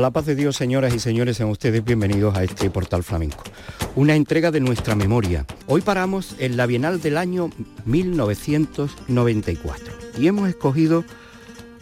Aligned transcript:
La 0.00 0.10
paz 0.10 0.26
de 0.26 0.34
Dios, 0.34 0.56
señoras 0.56 0.92
y 0.94 0.98
señores, 0.98 1.36
sean 1.36 1.50
ustedes 1.50 1.84
bienvenidos 1.84 2.34
a 2.36 2.42
este 2.42 2.70
portal 2.70 3.02
flamenco. 3.02 3.44
Una 3.96 4.14
entrega 4.14 4.50
de 4.50 4.60
nuestra 4.60 4.94
memoria. 4.94 5.44
Hoy 5.66 5.82
paramos 5.82 6.36
en 6.38 6.56
la 6.56 6.64
Bienal 6.66 7.02
del 7.02 7.18
año 7.18 7.50
1994 7.84 9.92
y 10.18 10.26
hemos 10.26 10.48
escogido 10.48 11.04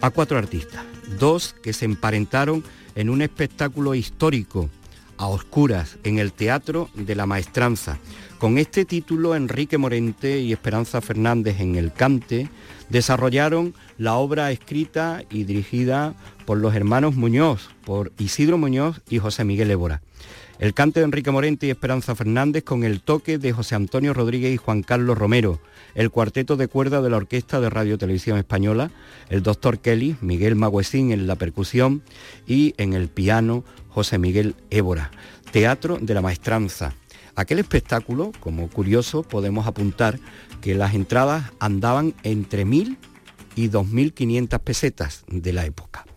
a 0.01 0.11
cuatro 0.11 0.37
artistas, 0.37 0.83
dos 1.19 1.55
que 1.63 1.73
se 1.73 1.85
emparentaron 1.85 2.65
en 2.97 3.09
un 3.09 3.23
espectáculo 3.23 3.95
histórico 3.95 4.69
a 5.17 5.29
oscuras 5.29 5.97
en 6.03 6.19
el 6.19 6.33
Teatro 6.33 6.89
de 6.95 7.15
la 7.15 7.27
Maestranza. 7.27 7.99
Con 8.39 8.59
este 8.59 8.85
título, 8.85 9.37
Enrique 9.37 9.79
Morente 9.79 10.41
y 10.41 10.53
Esperanza 10.53 11.01
Fernández 11.01 11.61
en 11.61 11.77
el 11.77 11.93
Cante 11.93 12.49
desarrollaron 12.89 13.75
la 13.99 14.15
obra 14.15 14.51
escrita 14.51 15.23
y 15.31 15.45
dirigida 15.45 16.17
por 16.49 16.57
los 16.57 16.75
hermanos 16.75 17.15
Muñoz, 17.15 17.69
por 17.85 18.11
Isidro 18.17 18.57
Muñoz 18.57 19.03
y 19.11 19.19
José 19.19 19.45
Miguel 19.45 19.71
Évora. 19.71 20.01
El 20.59 20.73
cante 20.73 21.01
de 21.01 21.05
Enrique 21.05 21.31
Morente 21.31 21.67
y 21.67 21.71
Esperanza 21.71 22.15
Fernández 22.15 22.65
con 22.65 22.85
el 22.85 23.03
toque 23.03 23.37
de 23.37 23.53
José 23.53 23.75
Antonio 23.75 24.15
Rodríguez 24.15 24.55
y 24.55 24.57
Juan 24.57 24.83
Carlos 24.83 25.19
Romero, 25.19 25.61
el 25.95 26.09
cuarteto 26.11 26.57
de 26.57 26.67
cuerda 26.67 27.03
de 27.03 27.11
la 27.11 27.19
Orquesta 27.19 27.61
de 27.61 27.69
Radio 27.69 27.99
Televisión 27.99 28.39
Española, 28.39 28.91
el 29.29 29.43
doctor 29.43 29.81
Kelly, 29.81 30.17
Miguel 30.23 30.57
Maguesín 30.57 31.13
en 31.13 31.27
la 31.27 31.37
percusión 31.37 32.03
y 32.47 32.73
en 32.79 32.95
el 32.95 33.09
piano 33.09 33.63
José 33.91 34.17
Miguel 34.17 34.55
Évora. 34.71 35.11
Teatro 35.53 35.99
de 36.01 36.15
la 36.15 36.23
Maestranza. 36.23 36.95
Aquel 37.35 37.59
espectáculo, 37.59 38.33
como 38.41 38.71
curioso, 38.71 39.23
podemos 39.23 39.67
apuntar 39.67 40.19
que 40.63 40.75
las 40.75 40.95
entradas 40.95 41.53
andaban 41.61 42.15
entre 42.23 42.65
1.000 42.65 42.97
y 43.55 43.69
2.500 43.69 44.59
pesetas 44.61 45.25
de 45.29 45.53
la 45.53 45.67
época. 45.67 46.08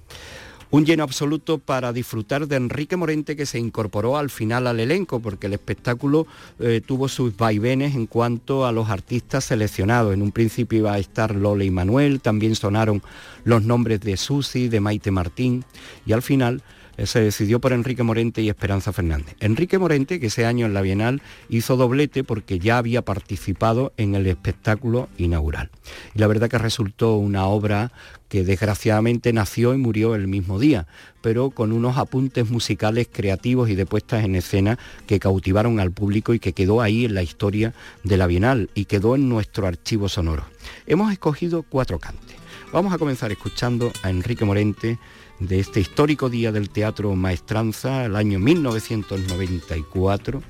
Un 0.74 0.86
lleno 0.86 1.04
absoluto 1.04 1.58
para 1.58 1.92
disfrutar 1.92 2.48
de 2.48 2.56
Enrique 2.56 2.96
Morente 2.96 3.36
que 3.36 3.46
se 3.46 3.60
incorporó 3.60 4.16
al 4.16 4.30
final 4.30 4.68
al 4.68 4.80
elenco 4.80 5.20
porque 5.20 5.48
el 5.48 5.54
espectáculo 5.54 6.28
eh, 6.60 6.80
tuvo 6.86 7.10
sus 7.10 7.36
vaivenes 7.36 7.94
en 7.94 8.06
cuanto 8.06 8.66
a 8.66 8.72
los 8.72 8.90
artistas 8.90 9.44
seleccionados. 9.44 10.14
En 10.14 10.22
un 10.22 10.32
principio 10.32 10.80
iba 10.80 10.94
a 10.94 11.00
estar 11.00 11.36
Lola 11.36 11.66
y 11.66 11.72
Manuel, 11.72 12.22
también 12.22 12.56
sonaron 12.56 13.02
los 13.44 13.64
nombres 13.64 14.00
de 14.00 14.16
Susi, 14.16 14.70
de 14.70 14.80
Maite 14.80 15.12
Martín 15.12 15.66
y 16.06 16.14
al 16.14 16.22
final 16.22 16.64
se 16.98 17.22
decidió 17.22 17.60
por 17.60 17.74
Enrique 17.74 18.04
Morente 18.04 18.42
y 18.42 18.50
Esperanza 18.50 18.94
Fernández. 18.94 19.36
Enrique 19.40 19.78
Morente, 19.78 20.20
que 20.20 20.28
ese 20.28 20.46
año 20.46 20.66
en 20.66 20.74
la 20.74 20.82
Bienal 20.82 21.22
hizo 21.50 21.78
doblete 21.78 22.24
porque 22.24 22.60
ya 22.60 22.78
había 22.78 23.02
participado 23.04 23.94
en 23.98 24.16
el 24.16 24.28
espectáculo 24.28 25.10
inaugural. 25.18 25.70
Y 26.14 26.20
la 26.20 26.28
verdad 26.28 26.50
que 26.50 26.58
resultó 26.58 27.16
una 27.16 27.46
obra 27.46 27.92
que 28.30 28.44
desgraciadamente 28.44 29.34
nació 29.34 29.74
y 29.74 29.78
murió 29.78 30.16
el 30.16 30.28
mismo 30.28 30.58
día, 30.58 30.88
pero 31.22 31.50
con 31.50 31.74
unos 31.74 31.98
apuntes 31.98 32.50
musicales 32.50 33.10
creativos 33.12 33.70
y 33.70 33.76
de 33.76 33.86
puestas 33.86 34.24
en 34.24 34.36
escena 34.36 34.80
que 35.06 35.20
cautivaron 35.20 35.80
al 35.80 35.92
público 35.92 36.34
y 36.34 36.40
que 36.40 36.54
quedó 36.54 36.82
ahí 36.82 37.06
en 37.06 37.14
la 37.14 37.24
historia 37.24 37.74
de 38.04 38.18
la 38.18 38.28
Bienal 38.28 38.70
y 38.74 38.86
quedó 38.86 39.16
en 39.16 39.28
nuestro 39.28 39.68
archivo 39.68 40.08
sonoro. 40.08 40.46
Hemos 40.88 41.12
escogido 41.12 41.64
cuatro 41.64 42.00
cantes. 42.00 42.38
Vamos 42.72 42.94
a 42.94 42.98
comenzar 42.98 43.34
escuchando 43.34 43.92
a 44.02 44.10
Enrique 44.10 44.46
Morente 44.46 44.98
de 45.42 45.60
este 45.60 45.80
histórico 45.80 46.30
día 46.30 46.52
del 46.52 46.70
Teatro 46.70 47.16
Maestranza, 47.16 48.06
el 48.06 48.16
año 48.16 48.40
1994, 48.40 50.42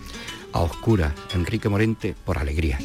a 0.53 0.59
oscuras, 0.59 1.13
Enrique 1.33 1.69
Morente 1.69 2.13
por 2.25 2.37
alegría. 2.37 2.77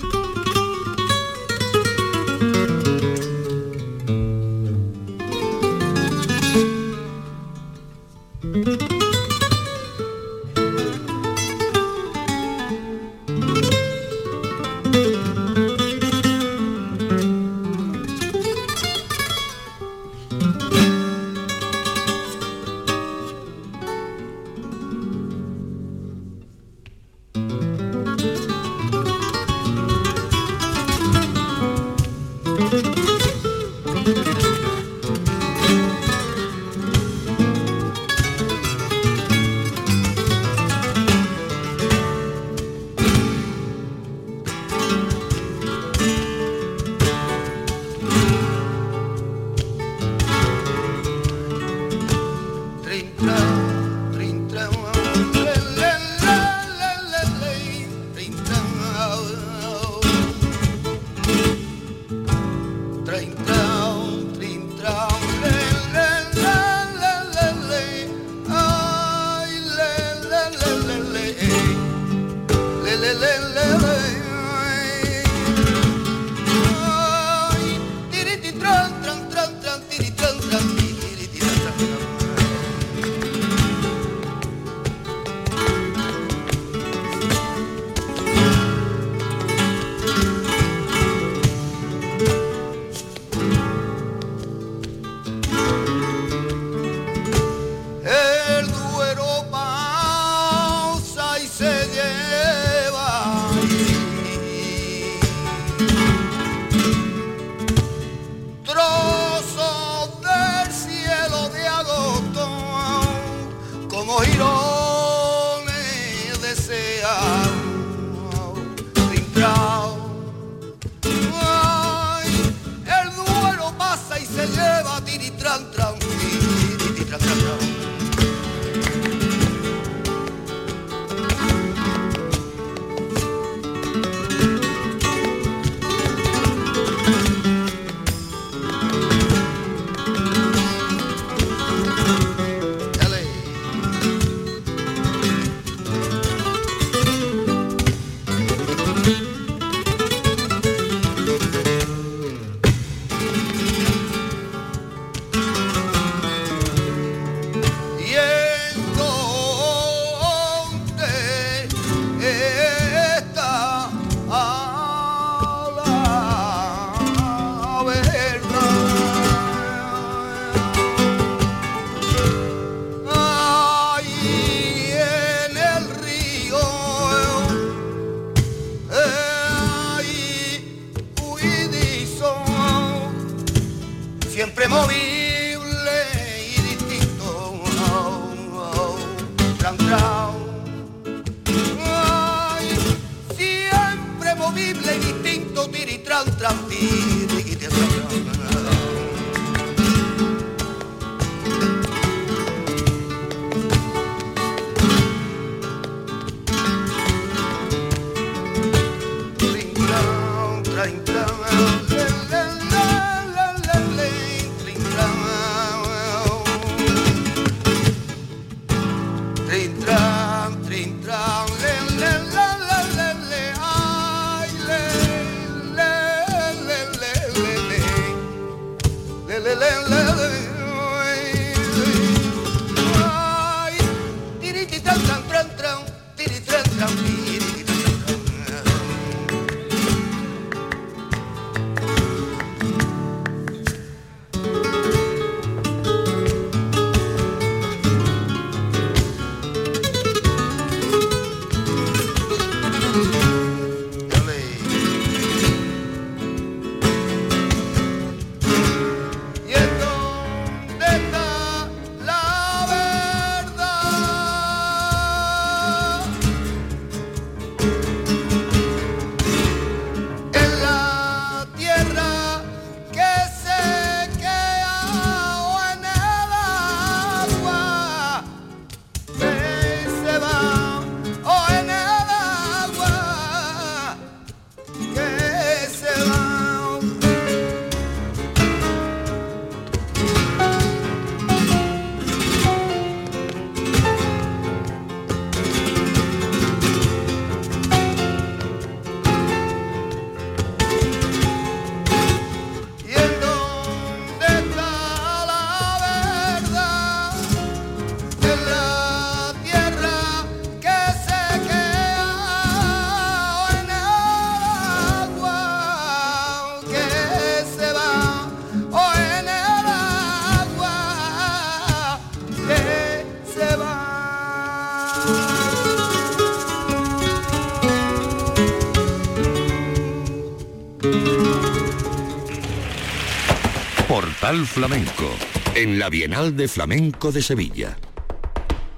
Flamenco, 334.46 335.10
en 335.54 335.78
la 335.78 335.90
Bienal 335.90 336.36
de 336.36 336.48
Flamenco 336.48 337.10
de 337.12 337.20
Sevilla. 337.20 337.76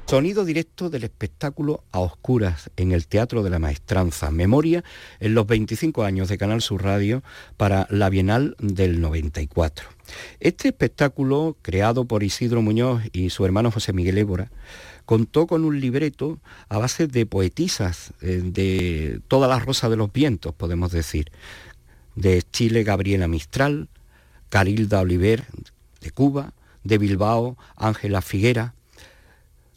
Sonido 0.06 0.44
directo 0.44 0.88
del 0.88 1.04
espectáculo 1.04 1.84
a 1.92 2.00
oscuras 2.00 2.70
en 2.76 2.92
el 2.92 3.06
Teatro 3.06 3.42
de 3.42 3.50
la 3.50 3.58
Maestranza. 3.58 4.30
Memoria 4.30 4.82
en 5.20 5.34
los 5.34 5.46
25 5.46 6.02
años 6.04 6.28
de 6.28 6.38
Canal 6.38 6.62
Sur 6.62 6.82
Radio 6.82 7.22
para 7.56 7.86
la 7.90 8.08
Bienal 8.08 8.56
del 8.58 9.00
94. 9.00 9.88
Este 10.40 10.68
espectáculo, 10.68 11.56
creado 11.60 12.06
por 12.06 12.22
Isidro 12.22 12.62
Muñoz 12.62 13.02
y 13.12 13.30
su 13.30 13.44
hermano 13.44 13.70
José 13.70 13.92
Miguel 13.92 14.18
Évora, 14.18 14.50
contó 15.04 15.46
con 15.46 15.64
un 15.64 15.80
libreto 15.80 16.40
a 16.68 16.78
base 16.78 17.06
de 17.06 17.26
poetisas 17.26 18.14
eh, 18.22 18.40
de 18.42 19.20
toda 19.28 19.46
la 19.46 19.58
rosa 19.58 19.88
de 19.88 19.96
los 19.96 20.12
vientos, 20.12 20.54
podemos 20.54 20.90
decir, 20.92 21.30
de 22.16 22.42
Chile 22.50 22.82
Gabriela 22.82 23.28
Mistral, 23.28 23.88
Carilda 24.48 25.00
Oliver 25.00 25.44
de 26.00 26.10
Cuba, 26.10 26.52
de 26.84 26.98
Bilbao, 26.98 27.56
Ángela 27.76 28.22
Figuera, 28.22 28.74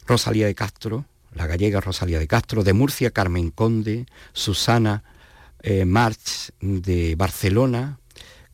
Rosalía 0.06 0.46
de 0.46 0.54
Castro, 0.54 1.04
la 1.34 1.46
gallega 1.46 1.80
Rosalía 1.80 2.18
de 2.18 2.26
Castro, 2.26 2.64
de 2.64 2.72
Murcia 2.72 3.10
Carmen 3.10 3.50
Conde, 3.50 4.06
Susana 4.32 5.02
eh, 5.62 5.84
March 5.84 6.52
de 6.60 7.14
Barcelona, 7.16 7.98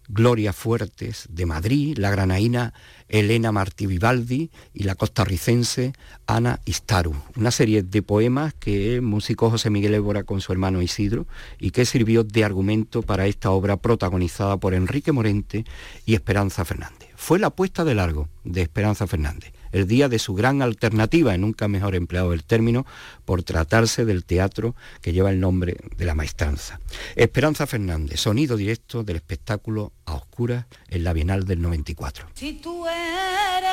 Gloria 0.09 0.53
Fuertes 0.53 1.27
de 1.31 1.47
Madrid, 1.47 1.99
la 1.99 2.11
granaína 2.11 2.73
Elena 3.09 3.53
Martí 3.53 3.87
Vivaldi 3.87 4.51
y 4.73 4.85
la 4.85 4.95
costarricense 4.95 5.93
Ana 6.27 6.61
Istaru. 6.65 7.15
Una 7.37 7.51
serie 7.51 7.83
de 7.83 8.03
poemas 8.03 8.55
que 8.55 9.01
musicó 9.01 9.51
José 9.51 9.71
Miguel 9.71 9.95
Évora 9.95 10.25
con 10.25 10.41
su 10.41 10.53
hermano 10.53 10.83
Isidro 10.83 11.27
y 11.59 11.71
que 11.71 11.85
sirvió 11.85 12.25
de 12.25 12.45
argumento 12.45 13.03
para 13.03 13.27
esta 13.27 13.51
obra 13.51 13.77
protagonizada 13.77 14.57
por 14.57 14.75
Enrique 14.75 15.13
Morente 15.13 15.65
y 16.07 16.15
Esperanza 16.15 16.65
Fernández. 16.65 17.09
Fue 17.17 17.39
la 17.39 17.51
puesta 17.51 17.85
de 17.85 17.95
largo 17.95 18.29
de 18.45 18.63
Esperanza 18.63 19.07
Fernández 19.07 19.53
el 19.73 19.87
día 19.87 20.09
de 20.09 20.19
su 20.19 20.35
gran 20.35 20.63
alternativa, 20.63 21.35
en 21.35 21.43
nunca 21.43 21.69
mejor 21.69 21.95
empleado 21.95 22.33
el 22.33 22.45
término, 22.45 22.87
por 23.25 23.43
tratarse 23.43 24.05
del 24.05 24.25
teatro 24.25 24.75
que 25.01 25.13
lleva 25.13 25.31
el 25.31 25.41
nombre 25.41 25.77
de 25.97 26.05
la 26.05 26.15
maestranza. 26.15 26.81
Esperanza 27.17 27.67
Fernández, 27.67 28.21
sonido 28.21 28.57
directo 28.57 29.05
del 29.05 29.17
espectáculo 29.17 29.93
a 30.05 30.15
oscuras 30.15 30.67
en 30.89 31.05
la 31.05 31.13
Bienal 31.13 31.45
del 31.45 31.61
94. 31.63 32.29
Si 32.35 32.55
tú 32.55 32.87
eres 32.87 33.69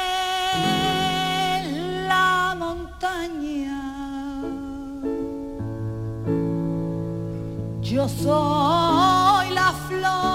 la 2.07 2.55
montaña, 2.57 3.81
yo 7.81 8.09
soy 8.09 9.49
la 9.51 9.73
flor 9.87 10.34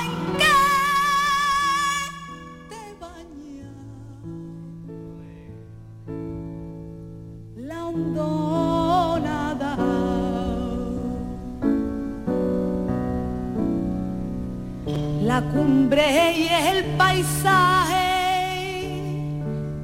en 0.00 0.10
que 0.40 0.58
te 2.68 2.82
baña 3.00 3.70
la 7.56 7.78
hondonada. 7.86 9.72
La 15.22 15.38
cumbre 15.52 16.06
y 16.36 16.48
el 16.48 16.84
paisaje 16.96 18.09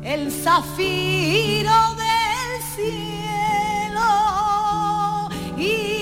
el 0.06 0.30
zafiro 0.30 1.72
del 1.96 2.62
cielo 2.76 4.00
y 5.58 5.96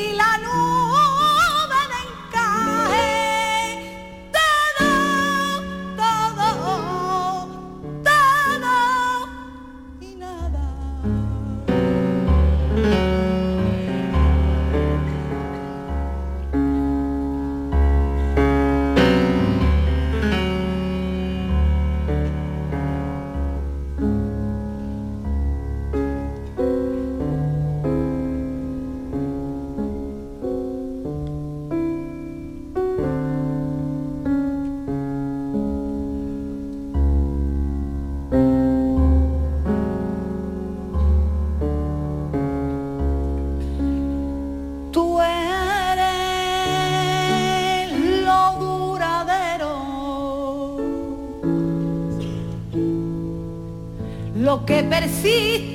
que 54.67 54.83
persiste. 54.83 55.74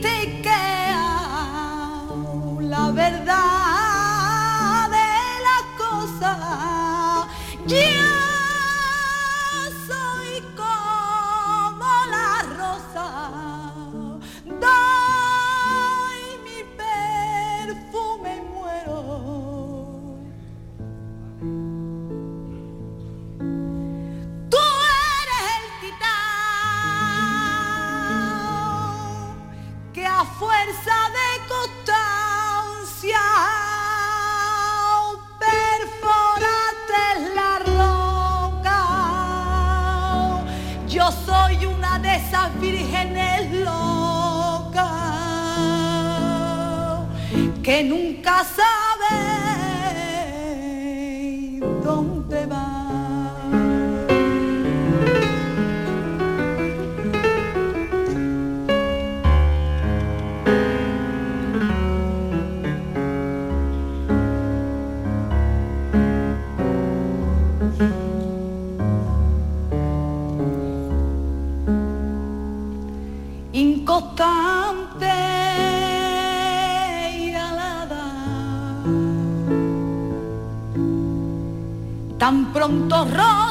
Estrella 83.05 83.48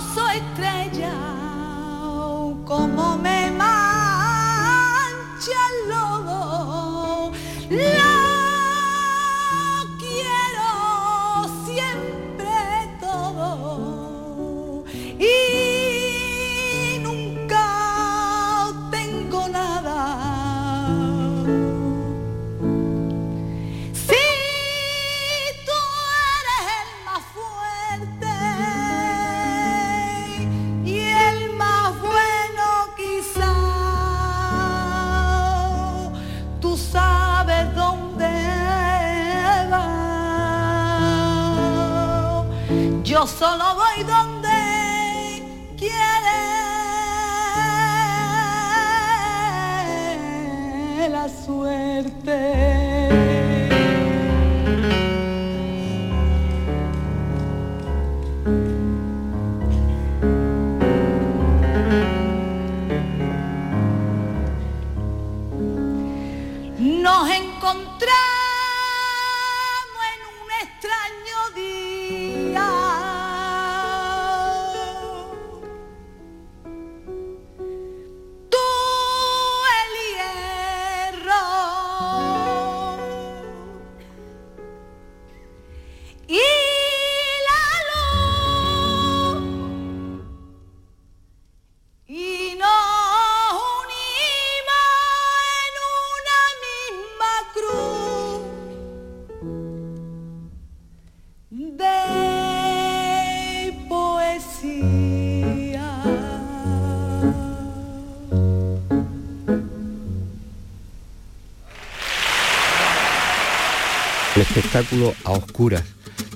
espectáculo 114.48 115.14
a 115.24 115.32
oscuras, 115.32 115.84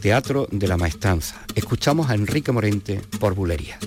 Teatro 0.01 0.47
de 0.51 0.69
la 0.69 0.77
Maestranza. 0.77 1.41
Escuchamos 1.55 2.11
a 2.11 2.15
Enrique 2.15 2.53
Morente 2.53 3.01
por 3.19 3.35
Bulería. 3.35 3.79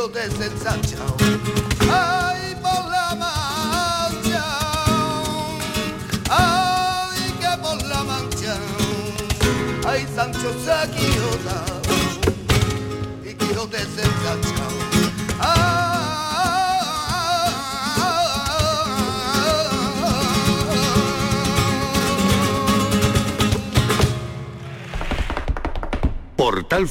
Y 0.00 0.42
el 0.42 0.49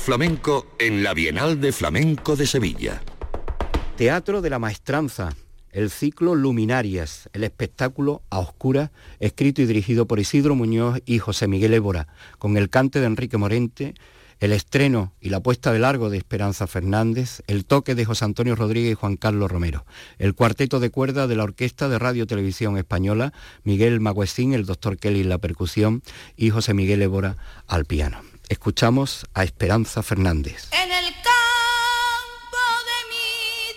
Flamenco 0.10 0.66
en 0.80 1.04
la 1.04 1.14
Bienal 1.14 1.62
de 1.62 1.72
Flamenco 1.72 2.36
de 2.36 2.48
Sevilla. 2.48 3.00
Teatro 3.96 4.42
de 4.42 4.50
la 4.50 4.58
Maestranza, 4.58 5.36
el 5.72 5.92
ciclo 5.92 6.34
Luminarias, 6.34 7.30
el 7.32 7.44
espectáculo 7.44 8.24
a 8.32 8.40
oscuras, 8.40 8.90
escrito 9.20 9.62
y 9.62 9.68
dirigido 9.68 10.08
por 10.08 10.20
Isidro 10.20 10.56
Muñoz 10.56 11.00
y 11.06 11.20
José 11.20 11.48
Miguel 11.48 11.76
Évora, 11.76 12.08
con 12.40 12.58
el 12.58 12.72
cante 12.72 13.00
de 13.00 13.06
Enrique 13.06 13.38
Morente, 13.38 13.94
el 14.40 14.52
estreno 14.52 15.14
y 15.22 15.30
la 15.30 15.42
puesta 15.42 15.72
de 15.72 15.78
largo 15.78 16.10
de 16.10 16.18
Esperanza 16.18 16.66
Fernández, 16.66 17.44
el 17.46 17.66
toque 17.66 17.94
de 17.94 18.06
José 18.06 18.26
Antonio 18.26 18.56
Rodríguez 18.56 18.94
y 18.94 18.96
Juan 18.96 19.16
Carlos 19.16 19.52
Romero, 19.52 19.86
el 20.18 20.34
cuarteto 20.34 20.80
de 20.80 20.90
cuerda 20.90 21.28
de 21.28 21.36
la 21.36 21.44
Orquesta 21.44 21.88
de 21.88 22.00
Radio 22.00 22.26
Televisión 22.26 22.80
Española, 22.80 23.32
Miguel 23.64 24.00
Maguesín, 24.00 24.56
el 24.56 24.66
doctor 24.66 24.98
Kelly 24.98 25.22
en 25.22 25.30
la 25.30 25.38
percusión 25.38 26.02
y 26.36 26.50
José 26.50 26.74
Miguel 26.74 27.04
Évora 27.04 27.38
al 27.68 27.86
piano. 27.86 28.29
Escuchamos 28.50 29.28
a 29.36 29.44
Esperanza 29.44 30.02
Fernández. 30.02 30.70
En 30.72 30.92
el 30.92 31.06
campo 31.14 32.66
de 32.90 32.98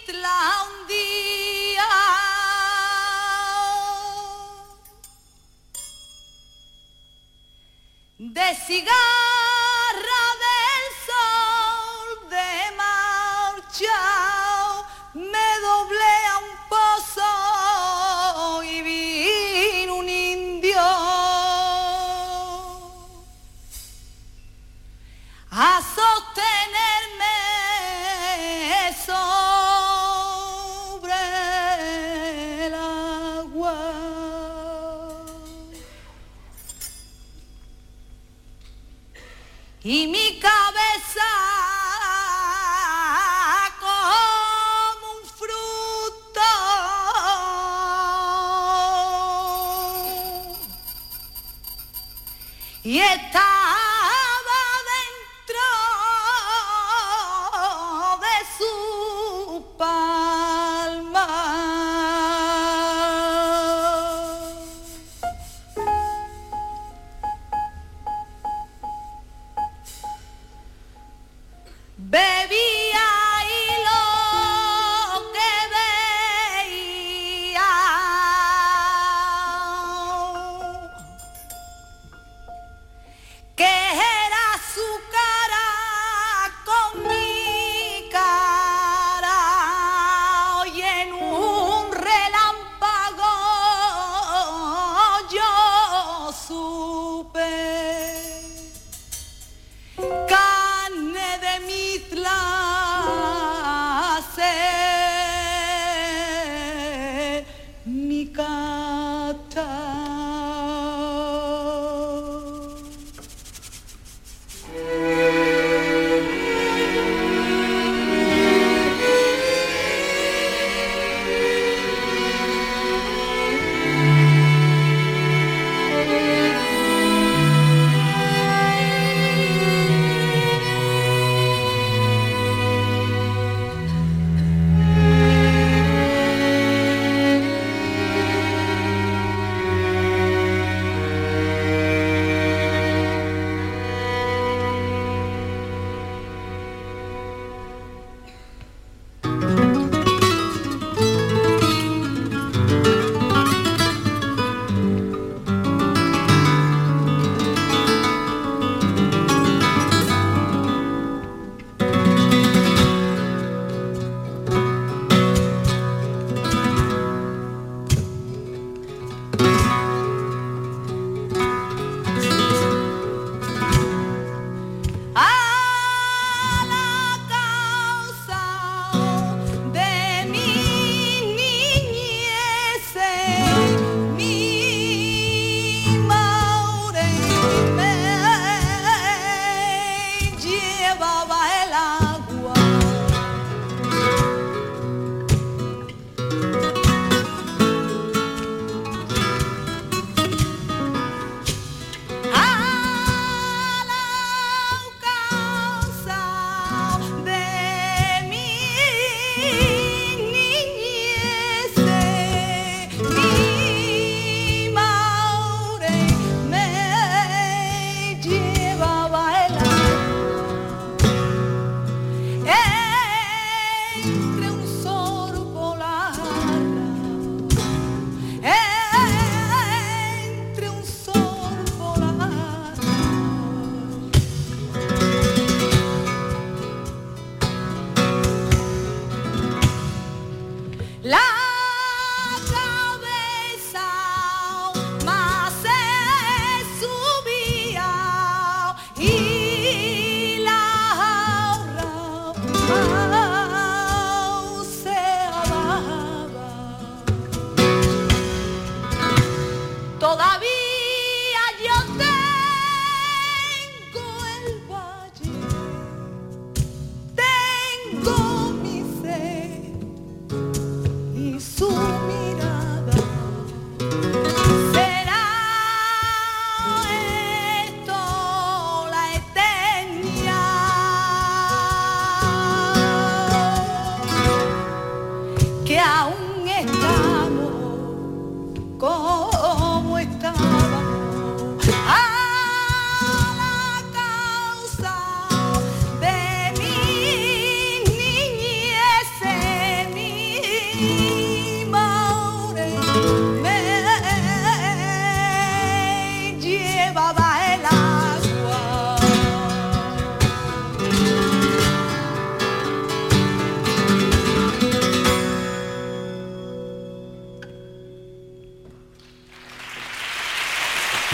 Mitla 0.07 0.39
un 0.67 0.89
día 0.89 1.89
de 8.19 8.55
cigarra 8.67 9.02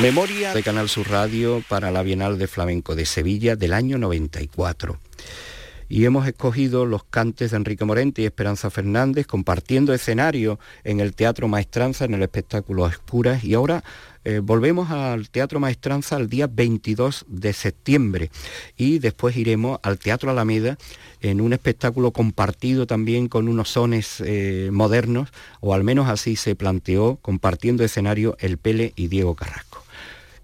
Memoria 0.01 0.55
de 0.55 0.63
Canal 0.63 0.89
Sur 0.89 1.11
Radio 1.11 1.61
para 1.69 1.91
la 1.91 2.05
Bienal 2.05 2.39
de 2.39 2.47
Flamenco 2.47 2.95
de 2.95 3.05
Sevilla 3.05 3.57
del 3.57 3.73
año 3.73 3.99
94. 3.99 4.97
Y 5.89 6.05
hemos 6.05 6.29
escogido 6.29 6.87
los 6.87 7.03
cantes 7.03 7.51
de 7.51 7.57
Enrique 7.57 7.85
Morente 7.85 8.23
y 8.23 8.27
Esperanza 8.27 8.71
Fernández 8.71 9.27
compartiendo 9.27 9.93
escenario 9.93 10.61
en 10.85 11.01
el 11.01 11.15
Teatro 11.15 11.49
Maestranza 11.49 12.05
en 12.05 12.15
el 12.15 12.23
espectáculo 12.23 12.87
Escuras 12.87 13.43
y 13.43 13.55
ahora 13.55 13.83
eh, 14.25 14.39
volvemos 14.41 14.91
al 14.91 15.31
Teatro 15.31 15.59
Maestranza 15.59 16.17
el 16.17 16.29
día 16.29 16.47
22 16.47 17.25
de 17.27 17.53
septiembre 17.53 18.31
y 18.77 19.01
después 19.01 19.37
iremos 19.37 19.81
al 19.83 19.99
Teatro 19.99 20.31
Alameda 20.31 20.79
en 21.21 21.41
un 21.41 21.53
espectáculo 21.53 22.13
compartido 22.13 22.87
también 22.87 23.27
con 23.27 23.49
unos 23.49 23.71
sones 23.71 24.23
eh, 24.25 24.71
modernos, 24.73 25.31
o 25.61 25.75
al 25.75 25.83
menos 25.83 26.09
así 26.09 26.37
se 26.37 26.55
planteó, 26.55 27.19
compartiendo 27.21 27.83
escenario 27.83 28.37
el 28.39 28.59
Pele 28.59 28.93
y 28.95 29.09
Diego 29.09 29.35
Carrasco. 29.35 29.68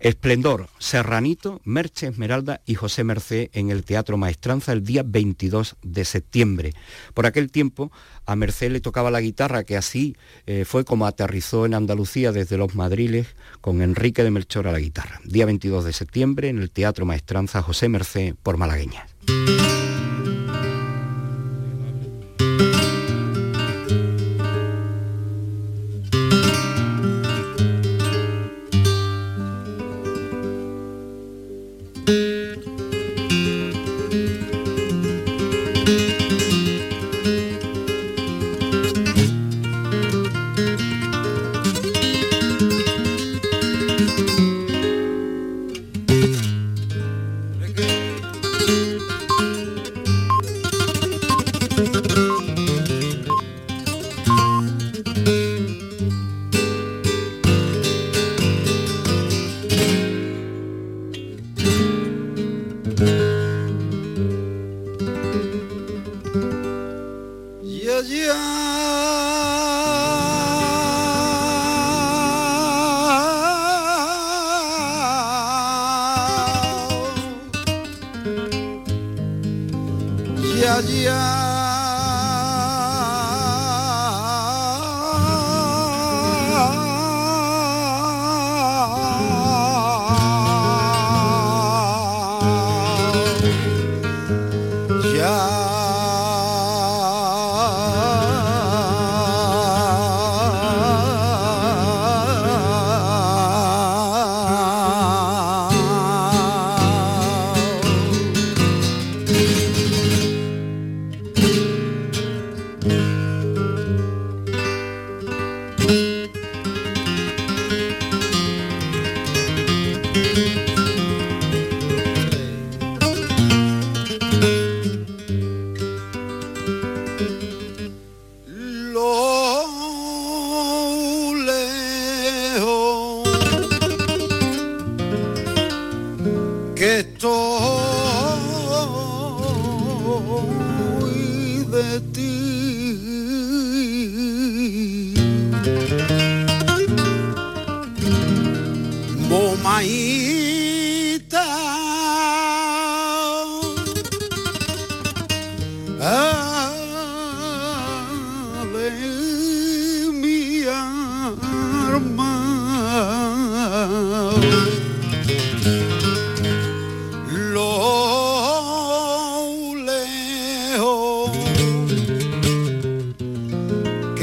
Esplendor, 0.04 0.68
Serranito, 0.78 1.62
Merche 1.64 2.08
Esmeralda 2.08 2.60
y 2.66 2.74
José 2.74 3.04
Mercé 3.04 3.48
en 3.54 3.70
el 3.70 3.84
Teatro 3.84 4.18
Maestranza 4.18 4.74
el 4.74 4.84
día 4.84 5.02
22 5.02 5.76
de 5.82 6.04
septiembre. 6.04 6.74
Por 7.14 7.24
aquel 7.24 7.50
tiempo 7.50 7.90
a 8.26 8.36
Mercé 8.36 8.68
le 8.68 8.82
tocaba 8.82 9.10
la 9.10 9.22
guitarra, 9.22 9.64
que 9.64 9.78
así 9.78 10.14
eh, 10.44 10.66
fue 10.66 10.84
como 10.84 11.06
aterrizó 11.06 11.64
en 11.64 11.72
Andalucía 11.72 12.32
desde 12.32 12.58
los 12.58 12.74
Madriles 12.74 13.28
con 13.62 13.80
Enrique 13.80 14.22
de 14.22 14.30
Melchor 14.30 14.68
a 14.68 14.72
la 14.72 14.78
guitarra. 14.78 15.22
Día 15.24 15.46
22 15.46 15.86
de 15.86 15.94
septiembre 15.94 16.50
en 16.50 16.58
el 16.58 16.70
Teatro 16.70 17.06
Maestranza 17.06 17.62
José 17.62 17.88
Mercé 17.88 18.34
por 18.42 18.58
Malagueña. 18.58 19.06
dia. 68.02 68.34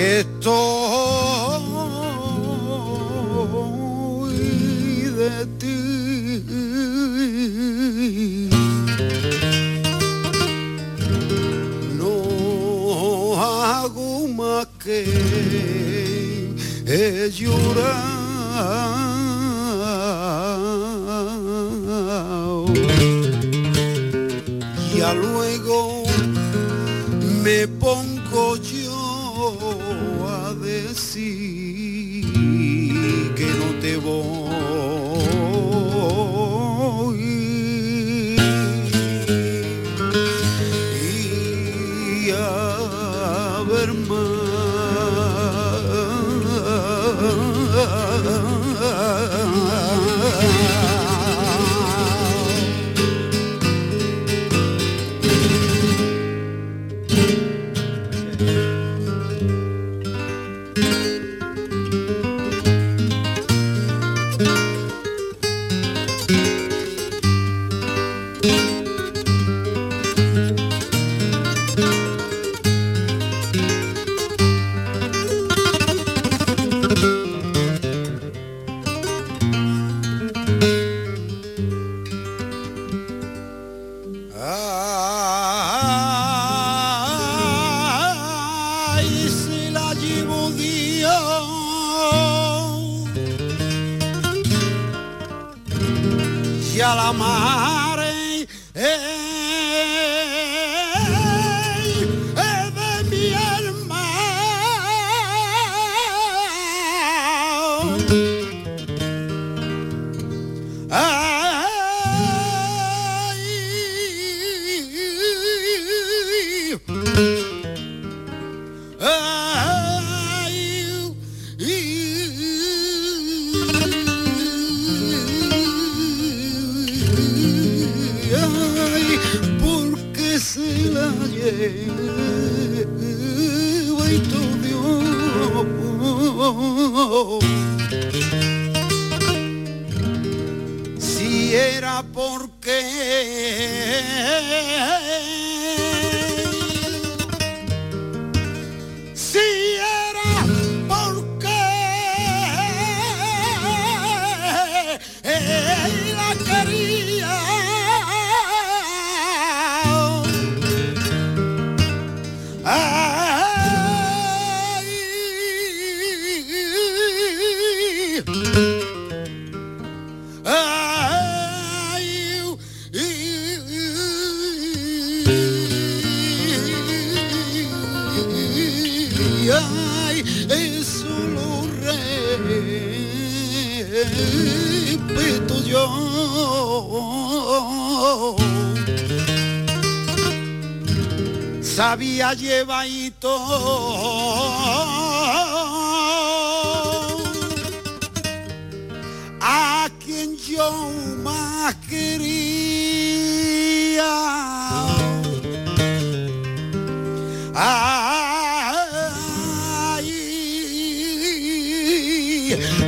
esto 0.02 0.91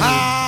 Ah. 0.01 0.42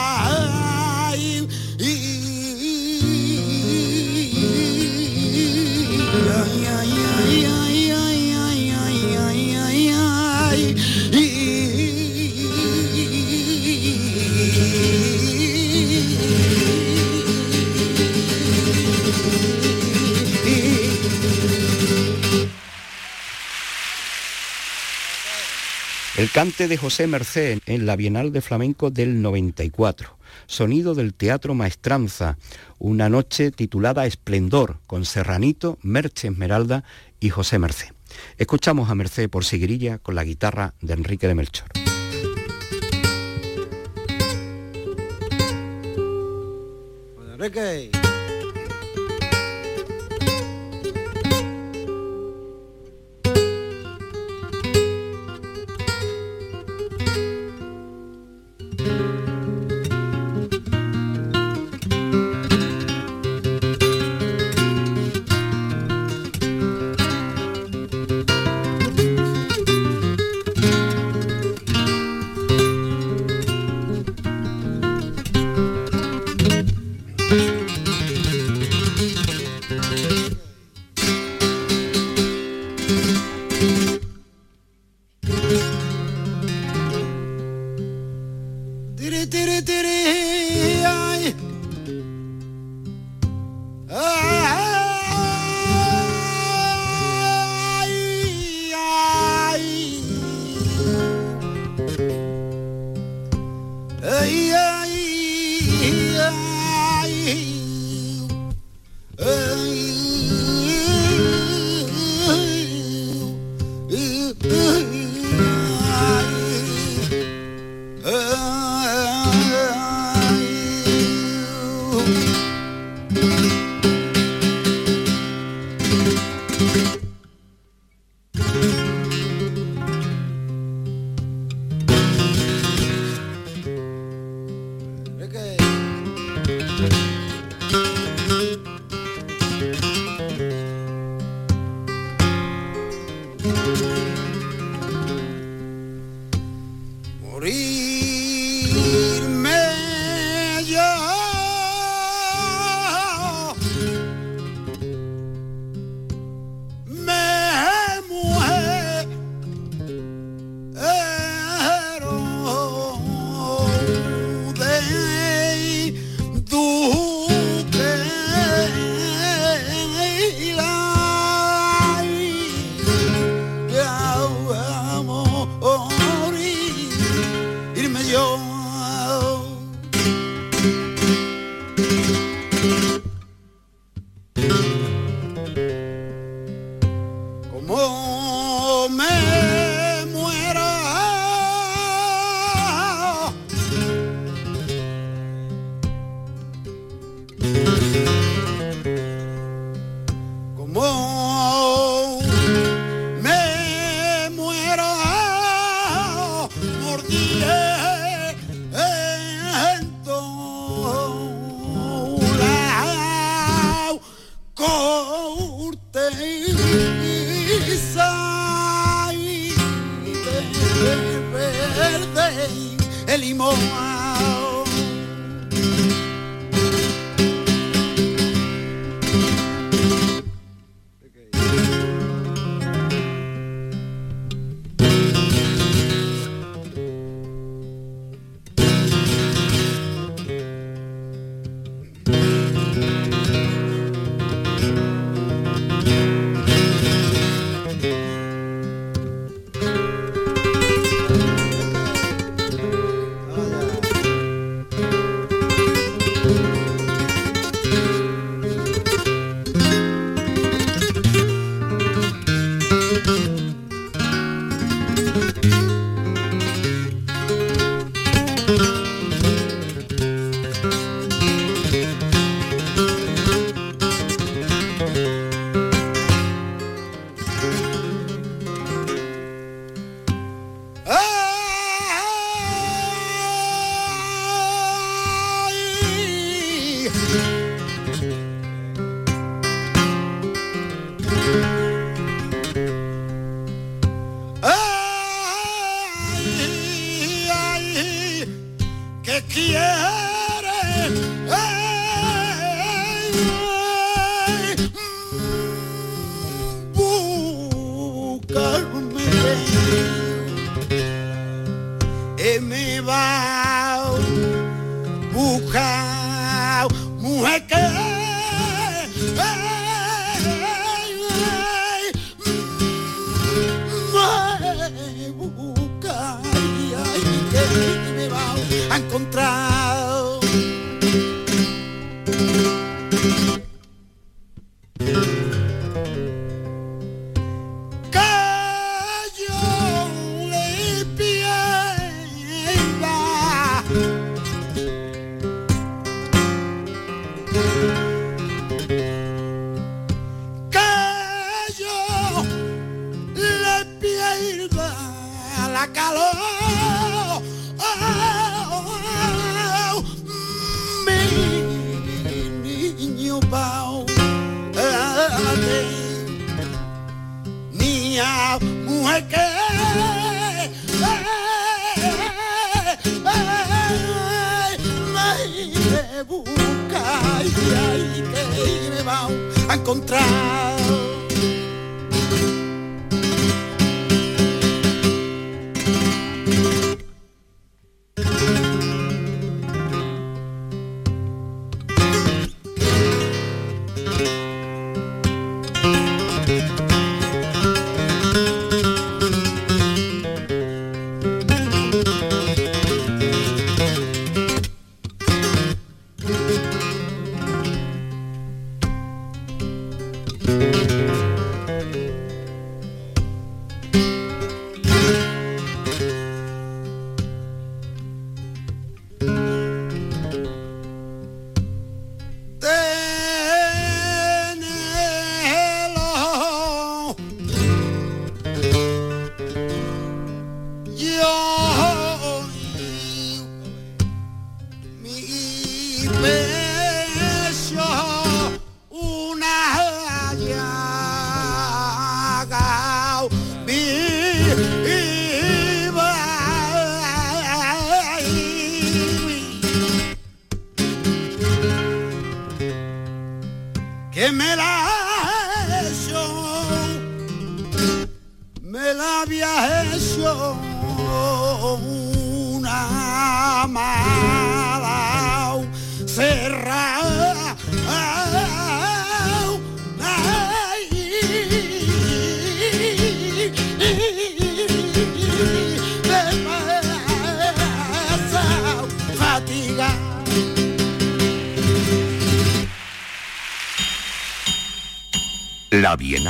Cante 26.36 26.68
de 26.68 26.76
José 26.76 27.08
Mercé 27.08 27.62
en 27.66 27.86
la 27.86 27.96
Bienal 27.96 28.34
de 28.34 28.42
Flamenco 28.42 28.92
del 28.92 29.22
94. 29.22 30.18
Sonido 30.48 30.94
del 30.94 31.14
Teatro 31.14 31.54
Maestranza, 31.54 32.38
una 32.78 33.08
noche 33.08 33.52
titulada 33.52 34.06
Esplendor, 34.06 34.80
con 34.86 35.06
Serranito, 35.06 35.78
Merche 35.82 36.28
Esmeralda 36.28 36.84
y 37.22 37.30
José 37.30 37.58
Mercé. 37.58 37.94
Escuchamos 38.38 38.90
a 38.90 38.96
Mercé 38.96 39.30
por 39.30 39.46
Siguirilla 39.46 39.98
con 40.00 40.16
la 40.16 40.26
guitarra 40.26 40.74
de 40.82 40.96
Enrique 40.96 41.26
de 41.30 41.36
Melchor. 41.36 41.70
Enrique. 47.34 48.05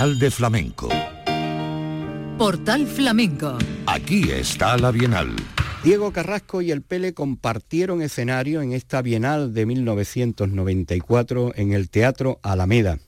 Bienal 0.05 0.19
de 0.19 0.29
Flamenco. 0.29 0.89
Portal 2.37 2.85
Flamenco. 2.85 3.57
Aquí 3.87 4.29
está 4.29 4.77
la 4.77 4.91
Bienal. 4.91 5.35
Diego 5.83 6.11
Carrasco 6.11 6.61
y 6.61 6.69
el 6.69 6.83
Pele 6.83 7.15
compartieron 7.15 8.03
escenario 8.03 8.61
en 8.61 8.73
esta 8.73 9.01
Bienal 9.01 9.55
de 9.55 9.65
1994 9.65 11.53
en 11.55 11.73
el 11.73 11.89
Teatro 11.89 12.39
Alameda. 12.43 12.99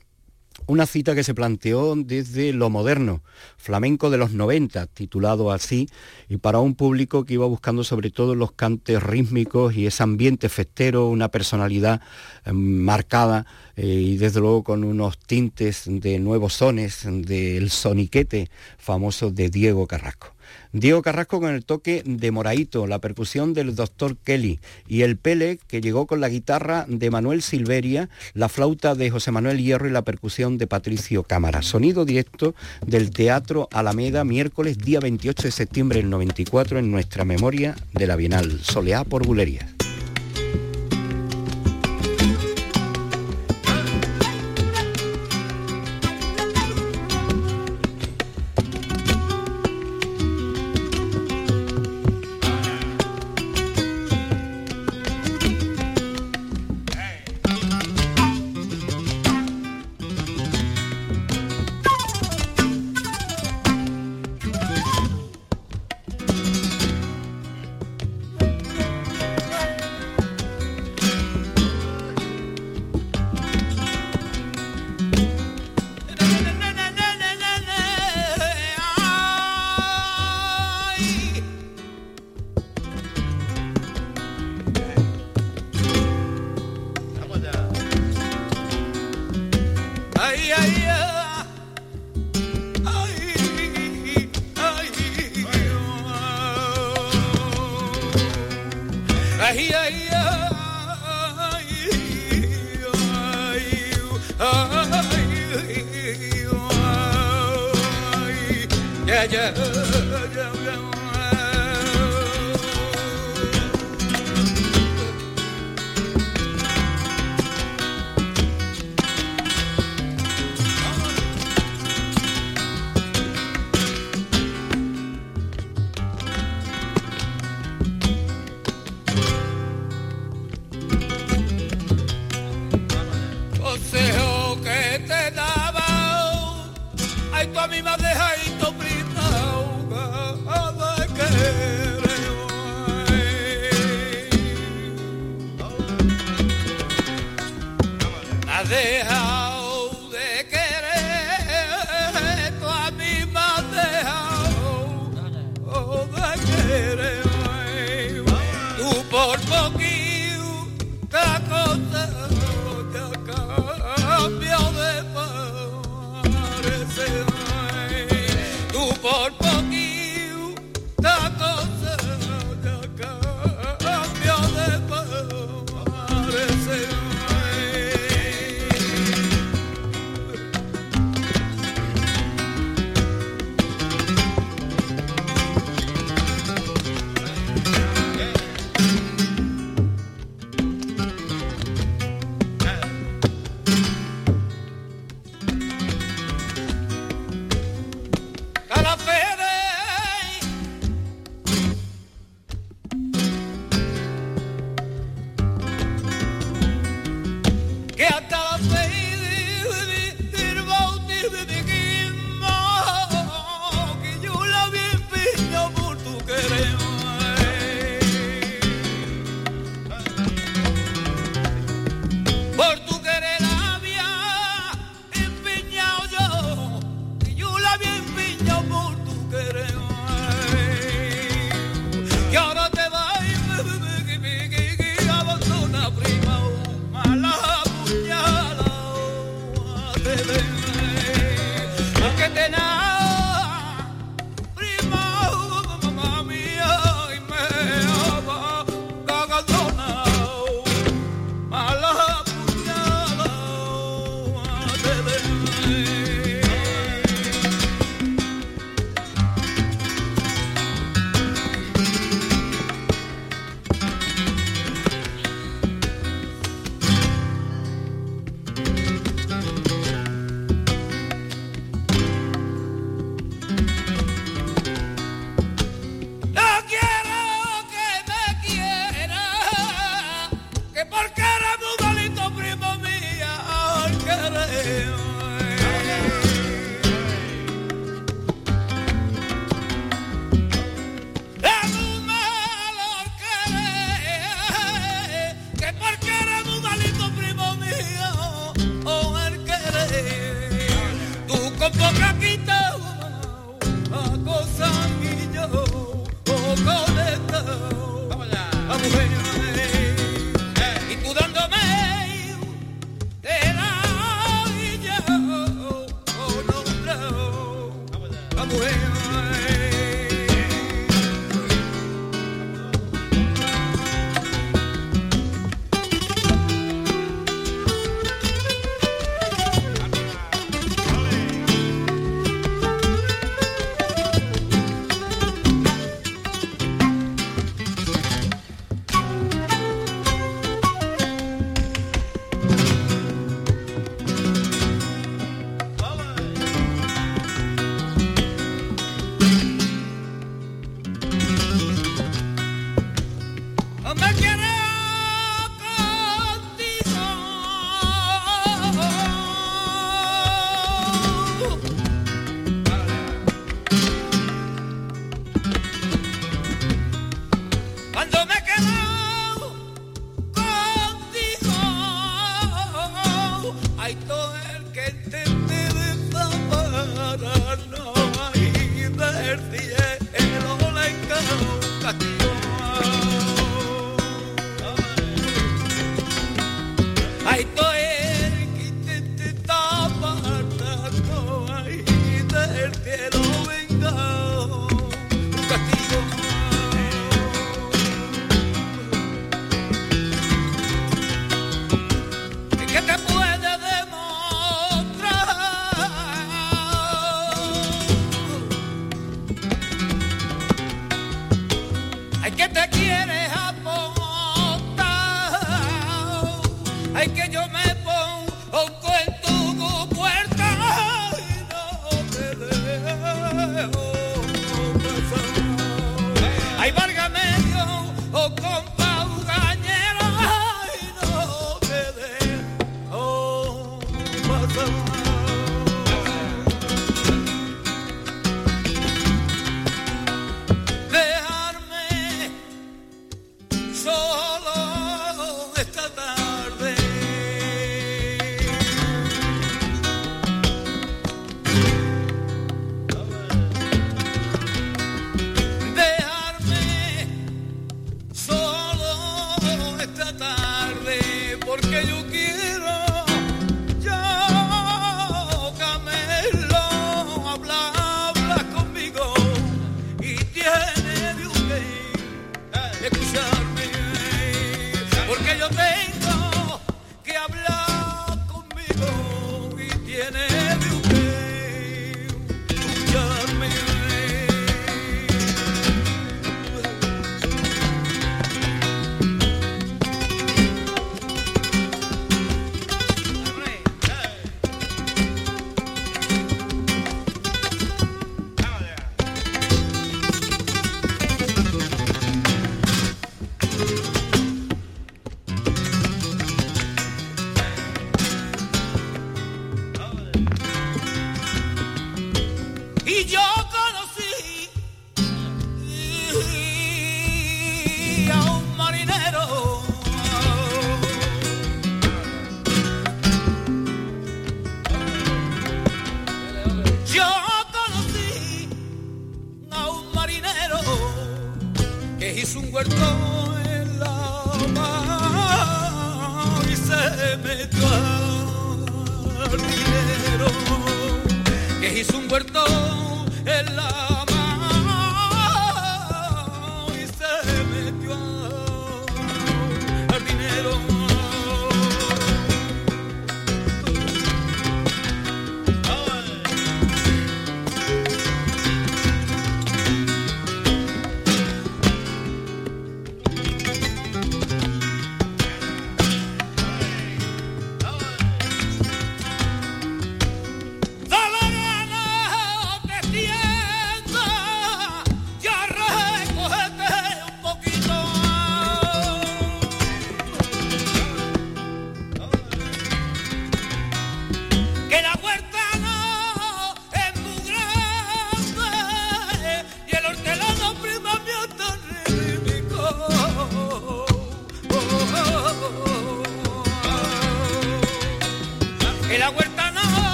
Una 0.68 0.86
cita 0.86 1.16
que 1.16 1.24
se 1.24 1.34
planteó 1.34 1.96
desde 1.96 2.52
lo 2.52 2.70
moderno, 2.70 3.22
flamenco 3.56 4.10
de 4.10 4.18
los 4.18 4.34
90, 4.34 4.88
titulado 4.88 5.54
así, 5.54 5.88
y 6.28 6.38
para 6.38 6.60
un 6.60 6.76
público 6.76 7.24
que 7.24 7.36
iba 7.36 7.46
buscando 7.46 7.86
sobre 7.86 8.12
todo 8.12 8.36
los 8.36 8.52
cantes 8.52 9.02
rítmicos 9.02 9.74
y 9.76 9.86
ese 9.86 10.04
ambiente 10.04 10.50
festero, 10.50 11.08
una 11.08 11.30
personalidad 11.30 12.02
eh, 12.44 12.52
marcada 12.52 13.46
eh, 13.78 13.86
y 13.86 14.18
desde 14.18 14.42
luego 14.42 14.66
con 14.66 14.84
unos 14.84 15.18
tintes 15.18 15.84
de 15.88 16.20
nuevos 16.20 16.56
sones 16.56 17.04
del 17.06 17.70
soniquete 17.70 18.50
famoso 18.78 19.32
de 19.32 19.50
Diego 19.50 19.88
Carrasco. 19.88 20.37
Diego 20.74 21.02
Carrasco 21.02 21.40
con 21.40 21.54
el 21.54 21.66
toque 21.66 22.04
de 22.06 22.32
Moraito, 22.32 22.88
la 22.88 23.00
percusión 23.00 23.54
del 23.54 23.76
doctor 23.76 24.18
Kelly 24.18 24.60
y 24.88 25.02
el 25.02 25.18
Pele 25.18 25.60
que 25.68 25.82
llegó 25.82 26.08
con 26.08 26.22
la 26.22 26.30
guitarra 26.30 26.86
de 26.88 27.10
Manuel 27.10 27.42
Silveria, 27.42 28.10
la 28.34 28.50
flauta 28.50 28.96
de 28.96 29.10
José 29.10 29.32
Manuel 29.32 29.62
Hierro 29.62 29.88
y 29.88 29.92
la 29.92 30.04
percusión 30.04 30.58
de 30.58 30.68
Patricio 30.68 31.24
Cámara. 31.24 31.62
Sonido 31.62 32.06
directo 32.06 32.56
del 32.86 33.12
Teatro 33.12 33.70
Alameda, 33.72 34.24
miércoles 34.24 34.78
día 34.78 35.00
28 35.00 35.44
de 35.44 35.52
septiembre 35.52 36.00
del 36.00 36.10
94 36.10 36.80
en 36.80 36.92
nuestra 36.92 37.26
memoria 37.26 37.76
de 37.94 38.08
la 38.08 38.16
Bienal, 38.16 38.60
Soleá 38.62 39.04
por 39.04 39.26
Bulerías. 39.26 39.78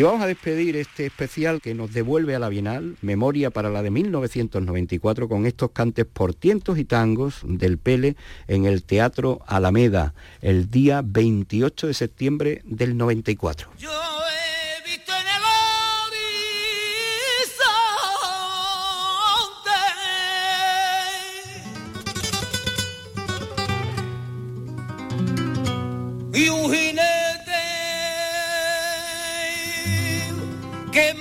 Y 0.00 0.02
vamos 0.02 0.22
a 0.22 0.26
despedir 0.26 0.76
este 0.76 1.04
especial 1.04 1.60
que 1.60 1.74
nos 1.74 1.92
devuelve 1.92 2.34
a 2.34 2.38
la 2.38 2.48
Bienal, 2.48 2.96
Memoria 3.02 3.50
para 3.50 3.68
la 3.68 3.82
de 3.82 3.90
1994, 3.90 5.28
con 5.28 5.44
estos 5.44 5.72
cantes 5.72 6.06
por 6.06 6.32
tientos 6.32 6.78
y 6.78 6.86
tangos 6.86 7.42
del 7.44 7.76
Pele 7.76 8.16
en 8.48 8.64
el 8.64 8.82
Teatro 8.82 9.42
Alameda, 9.46 10.14
el 10.40 10.70
día 10.70 11.02
28 11.04 11.88
de 11.88 11.92
septiembre 11.92 12.62
del 12.64 12.96
94. 12.96 13.68
Te 31.00 31.14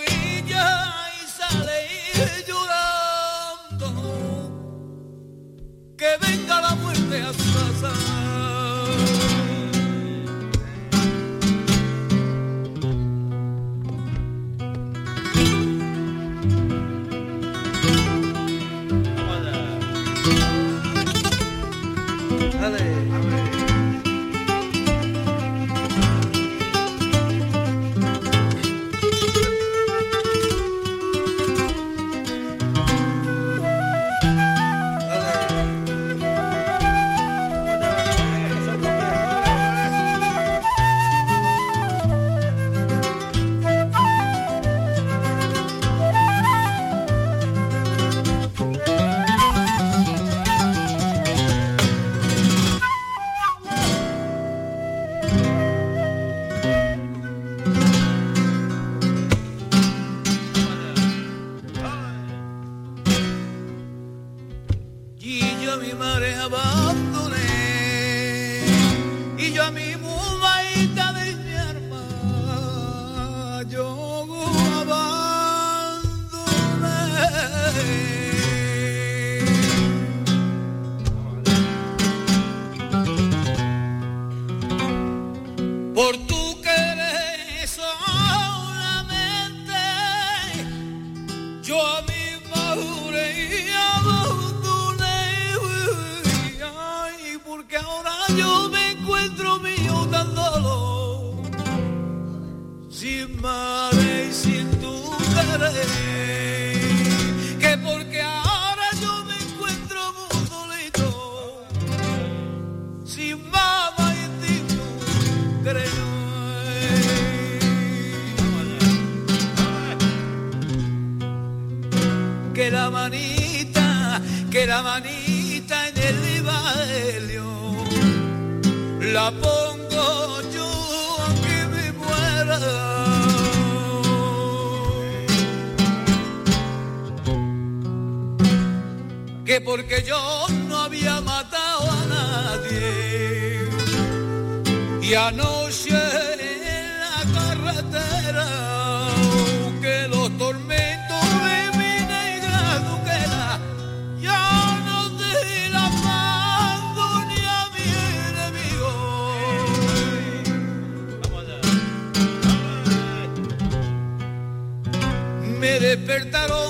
cara. 165.95 166.66